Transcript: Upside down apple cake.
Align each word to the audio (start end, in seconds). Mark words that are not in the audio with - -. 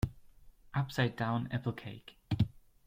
Upside 0.73 1.15
down 1.15 1.47
apple 1.51 1.73
cake. 1.73 2.15